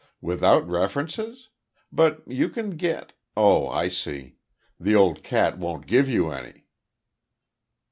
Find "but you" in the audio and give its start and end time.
1.91-2.49